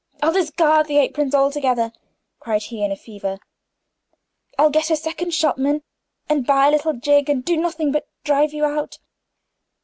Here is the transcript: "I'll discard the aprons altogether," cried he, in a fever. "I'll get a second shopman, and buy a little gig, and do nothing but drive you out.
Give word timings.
"I'll 0.19 0.33
discard 0.33 0.87
the 0.87 0.97
aprons 0.97 1.35
altogether," 1.35 1.93
cried 2.39 2.63
he, 2.63 2.83
in 2.83 2.91
a 2.91 2.95
fever. 2.95 3.37
"I'll 4.57 4.71
get 4.71 4.89
a 4.89 4.95
second 4.95 5.35
shopman, 5.35 5.83
and 6.27 6.43
buy 6.43 6.69
a 6.69 6.71
little 6.71 6.93
gig, 6.93 7.29
and 7.29 7.45
do 7.45 7.55
nothing 7.55 7.91
but 7.91 8.07
drive 8.23 8.51
you 8.51 8.65
out. 8.65 8.97